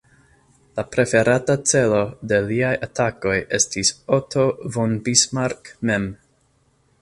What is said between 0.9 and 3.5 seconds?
preferata celo de liaj atakoj